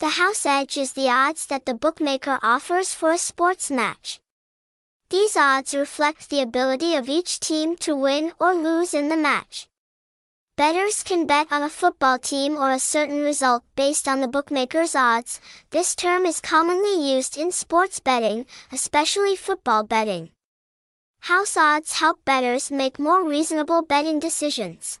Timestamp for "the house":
0.00-0.46